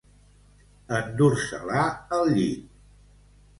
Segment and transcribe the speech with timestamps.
[0.99, 1.85] Endur-se-la
[2.19, 2.67] al llit.